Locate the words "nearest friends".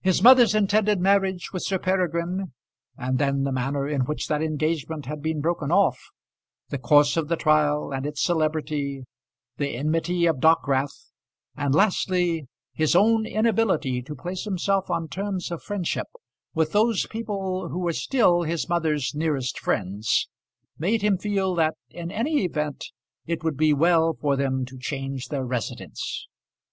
19.14-20.26